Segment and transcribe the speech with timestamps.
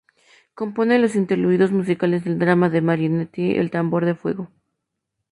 [0.55, 4.49] Compone los interludios musicales del drama de Marinetti "El tambor de fuego".